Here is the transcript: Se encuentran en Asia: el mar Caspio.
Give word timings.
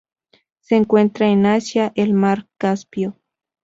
Se 0.61 0.77
encuentran 0.77 1.29
en 1.29 1.45
Asia: 1.45 1.91
el 1.93 2.13
mar 2.15 2.47
Caspio. 2.57 3.19